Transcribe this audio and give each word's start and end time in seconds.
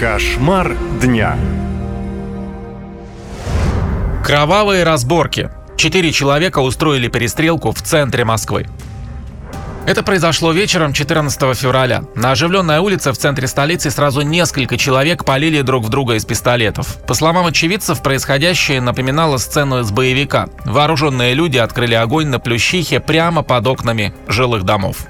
Кошмар 0.00 0.78
дня. 0.98 1.36
Кровавые 4.24 4.82
разборки. 4.82 5.50
Четыре 5.76 6.10
человека 6.10 6.60
устроили 6.60 7.08
перестрелку 7.08 7.72
в 7.72 7.82
центре 7.82 8.24
Москвы. 8.24 8.66
Это 9.86 10.02
произошло 10.02 10.52
вечером 10.52 10.94
14 10.94 11.54
февраля. 11.54 12.04
На 12.14 12.30
оживленной 12.30 12.78
улице 12.78 13.12
в 13.12 13.18
центре 13.18 13.46
столицы 13.46 13.90
сразу 13.90 14.22
несколько 14.22 14.78
человек 14.78 15.26
полили 15.26 15.60
друг 15.60 15.84
в 15.84 15.90
друга 15.90 16.14
из 16.14 16.24
пистолетов. 16.24 16.96
По 17.06 17.12
словам 17.12 17.44
очевидцев, 17.44 18.02
происходящее 18.02 18.80
напоминало 18.80 19.36
сцену 19.36 19.80
из 19.80 19.90
боевика. 19.90 20.48
Вооруженные 20.64 21.34
люди 21.34 21.58
открыли 21.58 21.92
огонь 21.92 22.28
на 22.28 22.38
Плющихе 22.38 23.00
прямо 23.00 23.42
под 23.42 23.66
окнами 23.66 24.14
жилых 24.28 24.62
домов. 24.62 25.06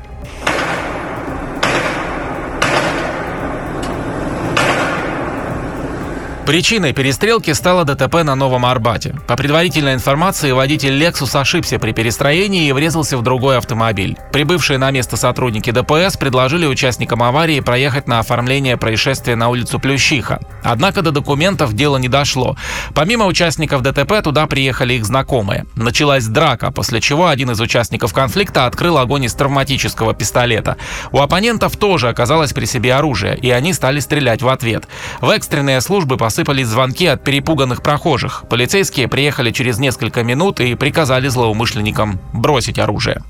Причиной 6.51 6.93
перестрелки 6.93 7.53
стало 7.53 7.85
ДТП 7.85 8.25
на 8.25 8.35
Новом 8.35 8.67
Арбате. 8.67 9.15
По 9.29 9.37
предварительной 9.37 9.95
информации, 9.95 10.51
водитель 10.51 11.01
Lexus 11.01 11.41
ошибся 11.41 11.79
при 11.79 11.93
перестроении 11.93 12.67
и 12.67 12.73
врезался 12.73 13.17
в 13.17 13.23
другой 13.23 13.57
автомобиль. 13.57 14.17
Прибывшие 14.33 14.77
на 14.77 14.91
место 14.91 15.17
сотрудники 15.17 15.71
ДПС 15.71 16.17
предложили 16.17 16.67
участникам 16.67 17.23
аварии 17.23 17.61
проехать 17.61 18.09
на 18.09 18.19
оформление 18.19 18.77
происшествия 18.77 19.37
на 19.37 19.49
улицу 19.49 19.79
Плющиха. 19.79 20.41
Однако 20.65 21.03
до 21.03 21.13
документов 21.13 21.73
дело 21.75 21.99
не 21.99 22.09
дошло. 22.09 22.57
Помимо 22.97 23.27
участников 23.27 23.83
ДТП, 23.83 24.21
туда 24.21 24.49
приехали 24.49 24.95
их 24.95 25.05
знакомые. 25.05 25.67
Началась 25.77 26.27
драка, 26.27 26.73
после 26.73 27.01
чего 27.01 27.29
один 27.29 27.53
из 27.53 27.61
участников 27.61 28.13
конфликта 28.13 28.67
открыл 28.67 28.99
огонь 28.99 29.27
из 29.27 29.35
травматического 29.35 30.15
пистолета. 30.15 30.79
У 31.13 31.21
оппонентов 31.21 31.77
тоже 31.77 32.09
оказалось 32.09 32.53
при 32.53 32.65
себе 32.65 32.93
оружие, 32.93 33.39
и 33.41 33.51
они 33.51 33.73
стали 33.73 34.01
стрелять 34.01 34.43
в 34.43 34.49
ответ. 34.49 34.89
В 35.21 35.31
экстренные 35.31 35.81
службы 35.81 36.17
посыпались 36.17 36.40
посыпались 36.41 36.69
звонки 36.69 37.07
от 37.07 37.23
перепуганных 37.23 37.83
прохожих. 37.83 38.45
Полицейские 38.49 39.09
приехали 39.09 39.51
через 39.51 39.79
несколько 39.79 40.23
минут 40.23 40.61
и 40.61 40.75
приказали 40.75 41.29
злоумышленникам 41.29 42.19
бросить 42.33 42.79
оружие. 42.79 43.23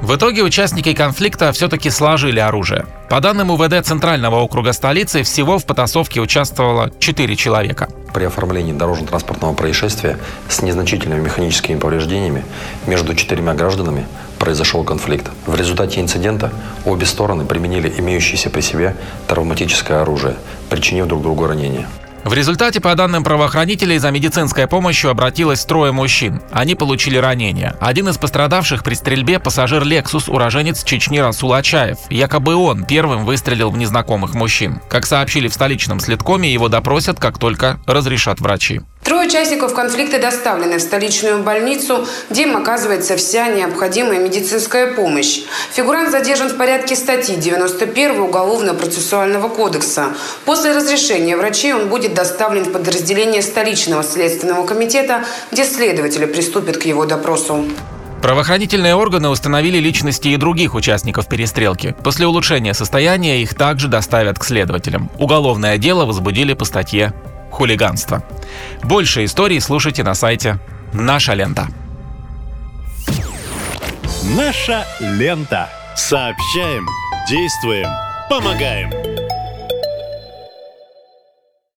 В 0.00 0.16
итоге 0.16 0.42
участники 0.42 0.92
конфликта 0.92 1.52
все-таки 1.52 1.88
сложили 1.88 2.40
оружие. 2.40 2.86
По 3.08 3.20
данным 3.20 3.50
УВД 3.50 3.84
Центрального 3.84 4.40
округа 4.40 4.72
столицы, 4.72 5.22
всего 5.22 5.58
в 5.58 5.66
потасовке 5.66 6.20
участвовало 6.20 6.90
4 6.98 7.36
человека. 7.36 7.88
При 8.12 8.24
оформлении 8.24 8.72
дорожно-транспортного 8.72 9.54
происшествия 9.54 10.18
с 10.48 10.62
незначительными 10.62 11.20
механическими 11.20 11.78
повреждениями 11.78 12.44
между 12.86 13.14
четырьмя 13.14 13.54
гражданами 13.54 14.06
произошел 14.38 14.84
конфликт. 14.84 15.30
В 15.46 15.54
результате 15.54 16.00
инцидента 16.00 16.52
обе 16.84 17.06
стороны 17.06 17.44
применили 17.44 17.92
имеющееся 17.98 18.50
при 18.50 18.60
себе 18.60 18.96
травматическое 19.28 20.02
оружие, 20.02 20.36
причинив 20.68 21.06
друг 21.06 21.22
другу 21.22 21.46
ранения. 21.46 21.88
В 22.24 22.34
результате, 22.34 22.80
по 22.80 22.94
данным 22.94 23.24
правоохранителей, 23.24 23.98
за 23.98 24.12
медицинской 24.12 24.68
помощью 24.68 25.10
обратилось 25.10 25.64
трое 25.64 25.90
мужчин. 25.90 26.40
Они 26.52 26.76
получили 26.76 27.16
ранения. 27.16 27.76
Один 27.80 28.08
из 28.08 28.16
пострадавших 28.16 28.84
при 28.84 28.94
стрельбе 28.94 29.40
пассажир 29.40 29.82
Lexus, 29.82 30.30
уроженец 30.30 30.84
Чечни 30.84 31.18
Расул 31.18 31.52
Ачаев. 31.52 31.98
Якобы 32.10 32.54
он 32.54 32.84
первым 32.84 33.24
выстрелил 33.24 33.70
в 33.70 33.76
незнакомых 33.76 34.34
мужчин. 34.34 34.80
Как 34.88 35.04
сообщили 35.04 35.48
в 35.48 35.54
столичном 35.54 35.98
следкоме, 35.98 36.52
его 36.52 36.68
допросят, 36.68 37.18
как 37.18 37.38
только 37.38 37.80
разрешат 37.86 38.40
врачи. 38.40 38.82
Трое 39.02 39.26
участников 39.26 39.74
конфликта 39.74 40.20
доставлены 40.20 40.78
в 40.78 40.80
столичную 40.80 41.42
больницу, 41.42 42.06
где 42.30 42.42
им 42.42 42.56
оказывается 42.56 43.16
вся 43.16 43.48
необходимая 43.48 44.20
медицинская 44.20 44.94
помощь. 44.94 45.40
Фигурант 45.72 46.12
задержан 46.12 46.48
в 46.48 46.56
порядке 46.56 46.94
статьи 46.94 47.34
91 47.34 48.20
Уголовно-процессуального 48.20 49.48
кодекса. 49.48 50.14
После 50.44 50.72
разрешения 50.72 51.36
врачей 51.36 51.74
он 51.74 51.88
будет 51.88 52.14
доставлен 52.14 52.62
в 52.62 52.72
подразделение 52.72 53.42
столичного 53.42 54.04
следственного 54.04 54.64
комитета, 54.64 55.24
где 55.50 55.64
следователи 55.64 56.26
приступят 56.26 56.76
к 56.76 56.84
его 56.84 57.04
допросу. 57.04 57.64
Правоохранительные 58.22 58.94
органы 58.94 59.30
установили 59.30 59.78
личности 59.78 60.28
и 60.28 60.36
других 60.36 60.74
участников 60.76 61.26
перестрелки. 61.26 61.96
После 62.04 62.24
улучшения 62.24 62.72
состояния 62.72 63.42
их 63.42 63.56
также 63.56 63.88
доставят 63.88 64.38
к 64.38 64.44
следователям. 64.44 65.10
Уголовное 65.18 65.76
дело 65.76 66.04
возбудили 66.04 66.54
по 66.54 66.64
статье 66.64 67.12
хулиганство. 67.52 68.24
Больше 68.82 69.24
историй 69.24 69.60
слушайте 69.60 70.02
на 70.02 70.14
сайте 70.14 70.58
«Наша 70.92 71.34
лента». 71.34 71.68
Наша 74.36 74.86
лента. 75.00 75.68
Сообщаем, 75.94 76.86
действуем, 77.28 77.88
помогаем. 78.30 79.11